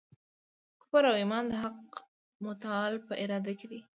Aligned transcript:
کفر 0.81 1.03
او 1.09 1.15
ایمان 1.21 1.43
د 1.47 1.53
حق 1.63 1.83
متعال 2.45 2.93
په 3.07 3.13
اراده 3.23 3.53
کي 3.59 3.65
دی. 3.71 3.79